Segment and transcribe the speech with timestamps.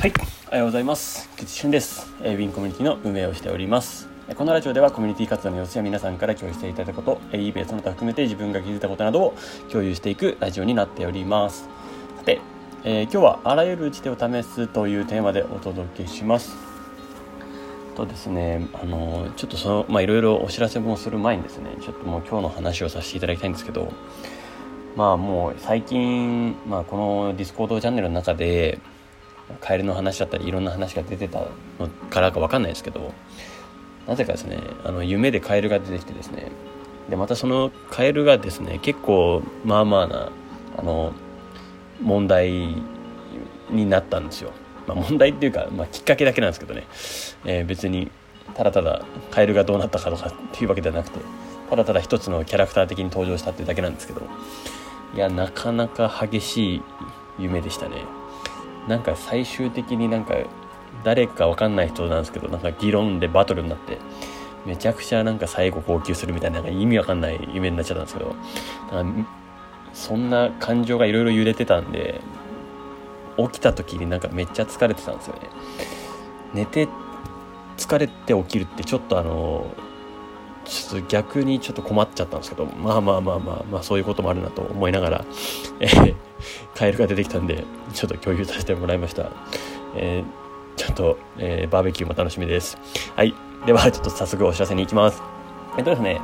[0.00, 0.14] はい、
[0.46, 1.28] おはようございます。
[1.36, 2.10] 菊池俊です。
[2.20, 4.08] ウィンコミュニティの運営をしております。
[4.34, 9.34] このラジオではコミュニティ活動の様子や皆さんから共有していただいたこと、えーいいベースその他含めて自分が気づいたことなどを
[9.70, 11.68] 共有していくラジオになっております。
[12.16, 12.40] さて、
[12.84, 16.56] えー今日はあらゆる打ち手を試すというテーマでお届けします。
[17.94, 23.92] とですね、あのちょっとそのまあいろいろお知らせもする前にですね、ちょっともう今日の話をさせていただきたいんですけど、
[24.96, 28.78] まあもう最近、まあ、この Discord チャンネルの中で
[29.60, 31.40] カエルの話だったりいろんな話が出てた
[31.78, 33.12] のからか分かんないですけど
[34.06, 36.50] なぜかですねあの夢でカエルが出てきてですね
[37.08, 40.30] でまたそのカエルがですね結構まあまあな
[40.76, 41.12] あの
[42.00, 42.50] 問題
[43.70, 44.52] になったんですよ、
[44.86, 46.86] まあ、問題っていうか、まあ、きっかけだけなんですけどね、
[47.44, 48.10] えー別に
[48.54, 51.20] ただただカエルがどうなったかとかっていうわけではなくて
[51.68, 54.22] ただただ一つのキャラクター的に登場したっていうだけなんですけど
[55.14, 56.82] いやなかなか激しい
[57.38, 58.19] 夢でしたね。
[58.90, 60.34] なんか最終的になんか
[61.04, 63.98] 誰かわかんない人なんですけどなんか議論でバトルになって
[64.66, 68.34] めちゃくちゃなんか最後号泣するみたいななんか意味わかんない夢になっちゃったんですけど
[69.94, 72.20] そんな感情がいろいろ揺れてたんで
[73.38, 75.42] 起きた時になんかめっちゃ疲れてたんですよね。
[76.52, 76.88] 寝て
[77.76, 79.66] 疲れて起きるってちょっとあの
[80.64, 85.24] ちょっと逆にちょっと困っちゃったんですけどまあまあまあまあまあそういうこともあるなと思いながら、
[85.80, 86.14] えー
[86.74, 89.30] カエルが出てきたんでちょっと共有させてもらいました、
[89.94, 90.40] えー
[90.76, 92.78] ちょっと、えーバーベキューも楽しみです。
[93.14, 93.34] はい。
[93.66, 95.22] ではちょっと早速お知らせに行きます。
[95.76, 96.22] えっとですね、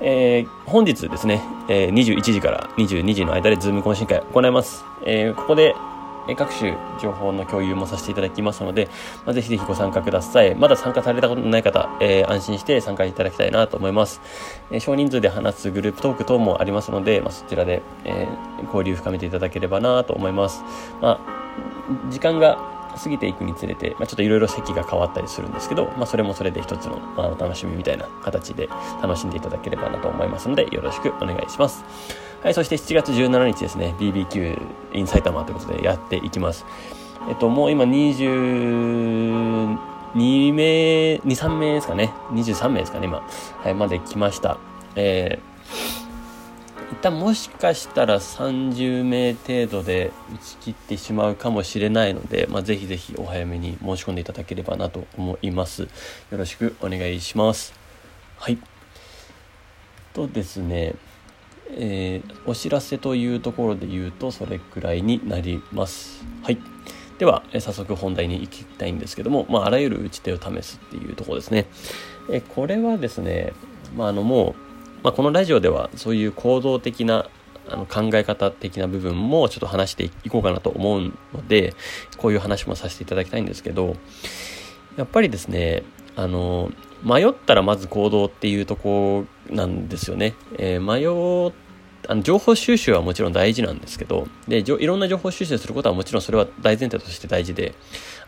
[0.00, 5.74] えー本日ですね、えー21時から22時の間でズーム懇親会行います、えーここで
[6.34, 8.88] 各種情報の共有もさせていただきますので、
[9.24, 10.54] まあ、ぜひぜひご参加ください。
[10.54, 14.20] まだ参加されたことのない方、えー安心して参加いただきたいなと思います。
[14.70, 20.64] えー少人数で話すグループトーク等もありますので、まあ、そちらで、えー交流深めていただければなと思います。
[21.00, 22.58] まあ、時間が
[22.96, 28.68] 過ぎていくにつれて、まあ、ちょっといろいろ席が変わったりするんですけど、まあ、それもそれで一つの、まあ、お楽しみみたいな形で
[29.02, 31.84] 楽しんでいただければなと思いますので、よろしくお願いします。
[32.46, 34.56] はい、そして7月17日ですね、BBQ
[34.92, 36.64] in 埼玉ということでやっていきます。
[37.28, 42.14] えっと、もう今22名、2、3名ですかね。
[42.30, 43.28] 23名ですかね、今。
[43.64, 44.58] はい、まで来ました。
[44.94, 45.56] えー
[46.92, 55.82] 一旦もしかしたら30名程度で打ち切ってしまうかもしれないので、まあ、ぜひぜひお早めに申し込んでいただければなと思います。
[55.82, 55.88] よ
[56.30, 57.74] ろしくお願いします。
[58.38, 58.58] はい。
[60.14, 60.94] とですね、
[61.72, 66.24] えーお知らせというところで言うとそれくらいになります。
[66.42, 66.58] はい。
[67.18, 71.66] では、えー早速本題に行きたいんですけども、まあ、あらゆる打ち手を試すっていうところですね。
[72.30, 73.52] えーこれはですね、
[73.96, 74.54] まあ、あのも
[75.02, 77.28] う、まあ、このラジオではそういう行動的な
[77.68, 81.74] あの考え方的な部分もちょっと話していこうかなと思うので、
[82.16, 83.96] こういう話もさせていただきたいんですけど、
[84.96, 85.82] やっぱりですね、
[86.14, 86.70] あの、
[87.02, 90.34] 迷ったらまず行動っていうとこなんですよね。
[90.58, 91.52] えー迷
[92.08, 97.74] あの情報収集はもちろん大事なんですけどでいろんな情報収集することはもちろんそれは大前提として大事で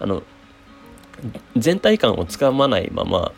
[0.00, 0.24] あの
[1.56, 3.32] 全体感をつかまないまま、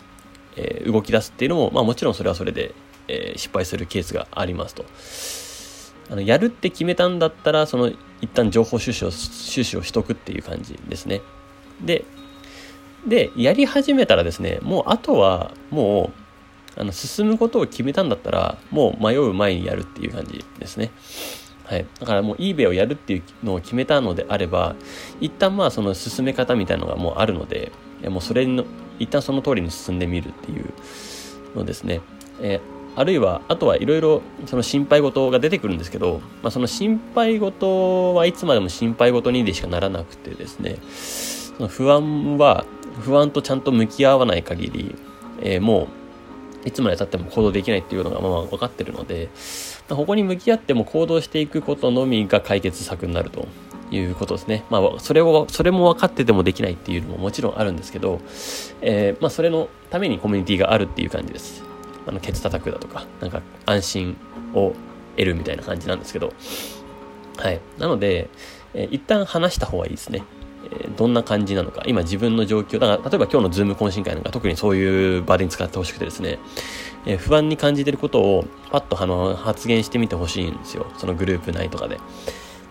[0.57, 2.75] えー動き出すっていうのも、まあ、もちろんそれはそれで、
[3.09, 4.85] えー失敗するケースがありますと
[6.11, 11.21] あのやるって決めたんだったらその一旦情報収集を収集をしとくっていう感じですね
[11.81, 12.05] で
[13.07, 16.30] でやり始めたらですねもうあとはもう
[16.77, 20.91] あの進むことを決めたんだったらもう迷う前にやるっていう感じですね。
[21.65, 24.75] はい、だからもう eBay をやるっていうのを決めたのであれば
[25.21, 27.71] 一旦まあその進め方みたいなのがもうあるので
[28.09, 28.65] もうそれの
[28.99, 30.73] 一旦その通りに進んでみるっていう
[31.55, 32.01] のですね、
[32.41, 40.77] えーあるいはあとはいろいろその心配事が出てくるんですけど、まあ、その心配事はいつまでも心配事にでしかならなくてですね。
[41.57, 42.65] その不安は
[43.01, 44.97] 不安とちゃんと向き合わない限り、
[45.41, 46.00] えーもう
[46.65, 49.29] いつまでたっても行動できないっていうのがまあまあ分かってるので、
[49.89, 53.49] まあここに向き合っても行動していくことのみが解決策になると
[53.91, 54.65] いうことですね。
[54.71, 58.21] まあ、それを、それも分かっててもできないっていうのももちろんあるんですけど、
[58.83, 61.65] えーまあ、それのためにコミュニティがあるっていう感じです。
[62.07, 64.17] あの、ケツ叩くだとか、なんか安心
[64.55, 64.75] を
[65.17, 66.33] 得るみたいな感じなんですけど、
[67.37, 67.61] はい。
[67.79, 68.29] なので、
[68.75, 70.23] えー一旦話した方がいいですね。
[70.71, 76.39] ーどんな感じなのか、今自分の状況、だから例えば今日のズーム懇親会なんか特にそういう場で使ってほしくてですね、
[77.07, 80.87] えー不安に感じてることをパッとあの発言してみてほしいんですよ。
[80.99, 81.99] そのグループ内とかで。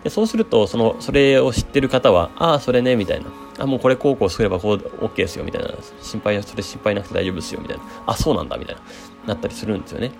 [0.03, 3.25] でそうすると、その、それを知ってる方は、ああ、それね、みたいな。
[3.59, 5.71] あ、もうこれこうこうすればこう、OK ですよ、みたいな。
[6.01, 7.83] 心配、それ心配なくて大丈夫ですよ、みたいな。
[8.05, 8.81] あ、そうなんだ、みたいな。
[9.27, 10.11] なったりするんですよね。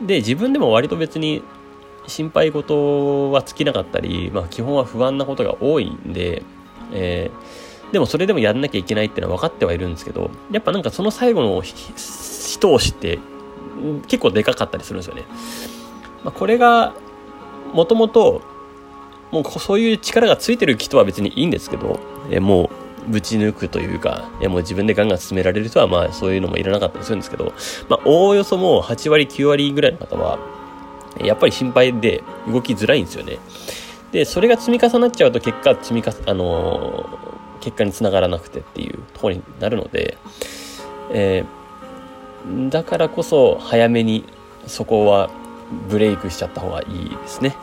[0.00, 1.42] で、自分でも割と別に
[2.06, 6.42] 心配事は尽きなかったり、まあ基本は不安なことが多いんで、
[6.92, 11.94] えーでもそれでもやんなきゃいけないっていうのは分かってはいるんですけど、やっぱなんかその最後の一
[12.72, 13.20] 押しって
[14.08, 15.22] 結構でかかったりするんですよね。
[16.24, 16.92] まあ、これが、
[17.72, 18.42] もともと、
[19.30, 22.00] もうそういう力がついてる人は別にいいんですけど、
[22.30, 22.70] えも
[23.08, 27.52] うぶち抜くというか、えもう自分でガンガン進められる人はまあそういうのもいらなかったりするんですけど、
[27.88, 30.38] まあおおよそもう8割9割ぐらいの方は、
[31.20, 33.38] やっぱり心配で動きづらいんですよね。
[34.14, 40.16] で、それが積み重なっちゃうと結果、積みかあのー、結果につながらなくてっていうところになるので、
[41.10, 44.24] えー、だからこそ早めに
[44.68, 45.30] そこは
[45.88, 47.56] ブレイクしちゃった方がいいですね。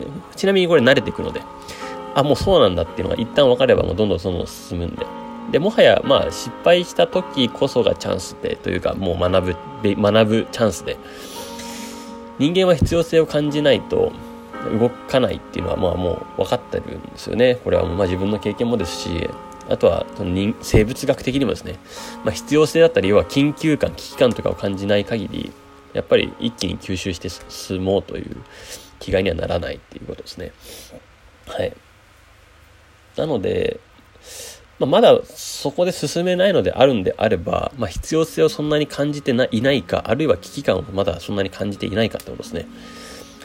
[0.00, 1.42] えー、ちなみにこれ慣れていくので、
[2.16, 5.06] あ、もうそうなんだっていうのが一旦分かればもうどんどんその進むんで。
[5.52, 9.54] で、もはや、まあ、失敗した時こそがチャンスで、というか、もう学
[9.84, 10.96] ぶ、学ぶチャンスで、
[12.40, 14.10] 人間は必要性を感じないと
[14.78, 17.56] 動かないっていうのはまあもう分かってるんですよね。
[17.56, 19.28] これはまあ自分の経験もですし、
[19.68, 21.78] あとはその人生物学的にもですね、
[22.24, 25.52] まあ、必要性だったり要は緊急感危機感とかを感じない限り
[25.92, 28.36] やっぱり一気に吸収して進もうという
[28.98, 30.52] 気概にはならないっていうことですね。
[31.46, 31.72] はい。
[33.16, 33.80] なので、
[34.78, 42.66] まあ、まだそこで進めないのであるんであれば、まあ、必要性をそんなに感じていないか、あるいは危機感をまだそんなに感じていないかってことですね。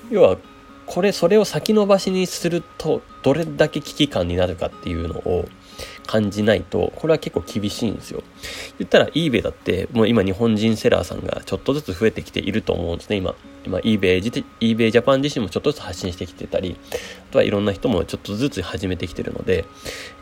[0.10, 0.38] 要は、
[0.88, 5.48] これ、それを先延ばしにすると、どれだけ危機感になるかっていうのを、
[6.08, 8.24] 感じないと、これは結構厳しいんですよ。
[8.80, 13.36] 言ったら eBay だって、もう今日本人セラーさんがちょっとずつ増えてきていると思うんですね、今。
[13.66, 14.22] 今 eBay,
[14.62, 16.78] eBay Japan 自身もちょっとずつ発信してきてたり、
[17.30, 19.66] あとはいろんな人もちょっとずつ始めてきてるので、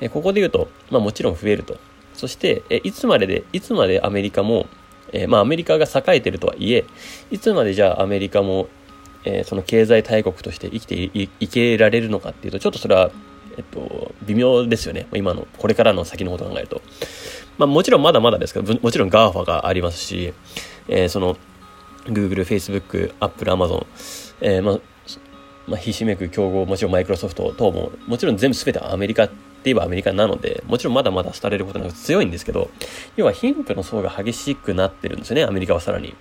[0.01, 1.77] えここで言うと、まあもちろん増えると。
[2.15, 4.67] そして、えいつまでで、いつまでアメリカも、
[5.13, 6.85] えまあアメリカが栄えてるとはいえ、
[7.29, 8.67] いつまでじゃあアメリカも、
[9.25, 10.95] えその経済大国として生きて
[11.39, 13.11] いけられるのかっていうと、ちょっとそれは
[13.57, 15.07] えっと、微妙ですよね。
[15.13, 16.81] 今の、これからの先のことを考えると。
[17.57, 20.33] まあもちろんまだまだですけど、もちろん GAFA がありますし、
[20.87, 21.37] えー、その、
[22.05, 23.85] Google、Facebook、Apple、Amazon、
[24.41, 24.79] えー、まあ、
[25.67, 29.33] まあ、ひしめく競合、もちろんマイクロソフト等も、もちろん全部全てアメリカって
[29.63, 32.69] 言えばアメリカなので、もちろんまだまだ廃れることなく強いんですけど、
[33.15, 36.13] 要は貧富の層が激しくなってるんですよね、アメリカはさらに。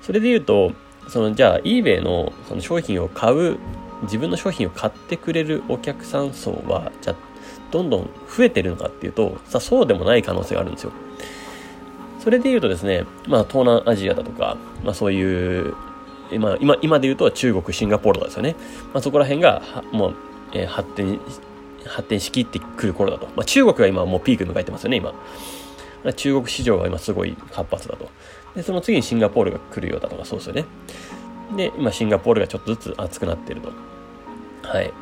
[0.00, 0.72] それで言うと、
[1.08, 3.58] そのじゃあ eBay のその商品を買う
[4.02, 7.14] 自分の商品を買ってくれるお客さん層は、じゃ
[7.70, 10.92] どんどん増えてるのかっていうと、さ、そうでもない可能性があるんですよ。
[12.18, 15.74] それで言うとですね、まあ、東南アジアだとか、まあ、そういう、
[16.38, 18.56] ま、今、今で言うと中国、シンガポールとかですよね。
[18.92, 19.62] まあ、そこら辺が、
[19.92, 20.14] もう、
[20.52, 21.20] えー、発展、
[21.86, 23.26] 発展しきってくる頃だと。
[23.36, 25.14] まあ、中国が今もうピーク迎えてますよね、今。
[26.16, 28.08] 中国市場が今すごい活発だと。
[28.54, 30.64] で、その次にシンガポールが来るようだとか、そうですよね。
[31.56, 33.72] で、今シンガポールがちょっとずつ熱くなってると。
[34.62, 34.92] はい。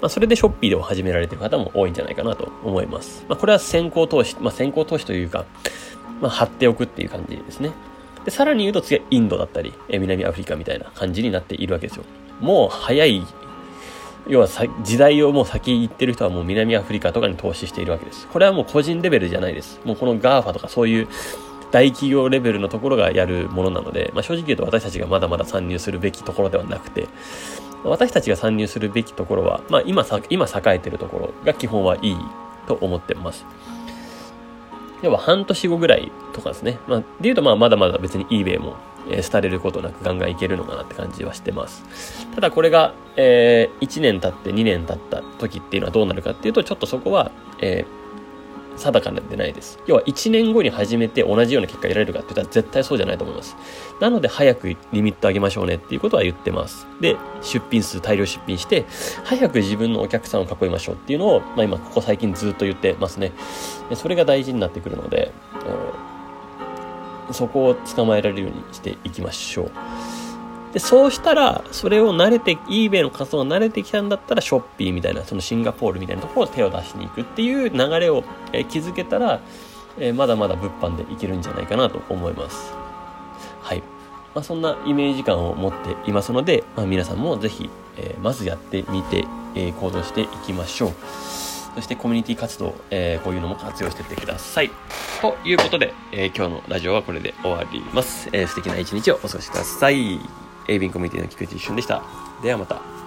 [0.00, 3.24] まあ、それでショッピーでも始められてる方も多いんじゃないかなと思います。
[3.28, 5.44] まあ、これは先行投資、まあ、先行投資というか、
[6.20, 7.72] まあ、貼っておくっていう感じですね。
[8.24, 12.04] で、さらに言うと次はインドだったり、え南アフリカみたいな感じになっているわけですよ。
[12.40, 13.22] もう早い、
[14.26, 14.48] 要は
[14.82, 18.26] 時代をもう先行ってる人はもう南アフリカとかに投資しているわけです。
[18.28, 19.80] これはもう個人レベルじゃないです。
[19.84, 21.08] もうこの GAFA とかそういう
[21.74, 27.08] 大企業レベルのところがやるものなので、まあ、正直言うと私たちがまだまだ参入するべきところではなくて、
[27.82, 32.16] 私たちが参入するべきところは、まあ、今さ、今栄えてるところが基本はいい
[32.68, 33.44] と思ってます。
[35.02, 36.78] 要は半年後ぐらいとかですね。
[36.86, 38.76] まあ、で言うとまあまだまだ別に eBay も、
[39.10, 42.24] えー、廃れることなくガンガンいけるのかなって感じはしてます。
[42.36, 48.03] ただこれが、えー、1年経って2年経った時っていうのはどうなるかっていうと、ちょっとそこは、えー
[48.76, 49.78] 定かでないです。
[49.86, 53.56] 要は1年後に始めて同じような結果得られるかって言ったら絶対そうじゃないと思います。
[54.00, 56.86] なので早くリミット上げましょうねっていうことは言ってます。
[57.00, 58.84] で、出品数大量出品して、
[59.24, 63.32] 早く自分のお客さんを囲いましょうっていうのを、まあ今ここ最近ずっと言ってますね。
[63.94, 65.32] それが大事になってくるので、
[67.32, 69.70] そこを捕まえられるようにしていきましょう。
[70.74, 79.40] で、そうしたら、それを慣れて、eBay の活動が慣れてきたんだったら、ショッピーみたいな、そのシンガポールみたいなところを手を出しに行くっていう流れを、えー、築けたら、
[79.98, 82.74] えー、まだまだ物販でいけるんじゃないかなと思います。
[83.62, 83.84] はい。
[84.34, 89.24] まあ、そんなイメージ感を持っていますので、まあ、皆さんもぜひ、えー、まずやってみて、
[89.56, 90.92] え行動していきましょう。
[91.76, 94.70] そしてコミュニティ活動、えこういうのも活用していってください。
[95.20, 98.28] ということで、え今日のラジオはこれで終わります。
[98.32, 100.53] え素敵な一日をお過ごしください。
[100.68, 102.02] エイビンコミュニティの菊池一瞬でした。
[102.42, 103.03] ではまた。